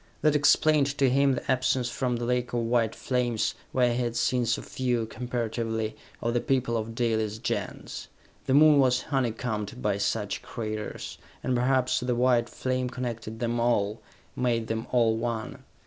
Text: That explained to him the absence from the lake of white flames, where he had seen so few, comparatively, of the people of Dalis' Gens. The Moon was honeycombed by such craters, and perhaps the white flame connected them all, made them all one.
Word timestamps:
That 0.23 0.35
explained 0.35 0.87
to 0.97 1.11
him 1.11 1.33
the 1.35 1.51
absence 1.51 1.87
from 1.87 2.15
the 2.15 2.25
lake 2.25 2.53
of 2.53 2.61
white 2.61 2.95
flames, 2.95 3.53
where 3.71 3.93
he 3.93 4.01
had 4.01 4.15
seen 4.15 4.47
so 4.47 4.63
few, 4.63 5.05
comparatively, 5.05 5.95
of 6.23 6.33
the 6.33 6.41
people 6.41 6.75
of 6.75 6.95
Dalis' 6.95 7.37
Gens. 7.37 8.07
The 8.47 8.55
Moon 8.55 8.79
was 8.79 9.03
honeycombed 9.03 9.79
by 9.79 9.99
such 9.99 10.41
craters, 10.41 11.19
and 11.43 11.55
perhaps 11.55 11.99
the 11.99 12.15
white 12.15 12.49
flame 12.49 12.89
connected 12.89 13.39
them 13.39 13.59
all, 13.59 14.01
made 14.35 14.65
them 14.65 14.87
all 14.89 15.15
one. 15.17 15.63